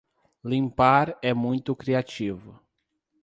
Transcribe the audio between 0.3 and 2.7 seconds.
Limpar é muito criativo.